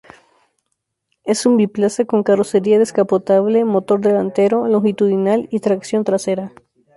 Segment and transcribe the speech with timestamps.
[1.25, 6.51] Es un biplaza con carrocería descapotable, motor delantero longitudinal y tracción trasera.